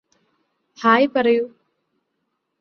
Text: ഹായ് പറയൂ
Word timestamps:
ഹായ് 0.77 1.07
പറയൂ 1.15 1.43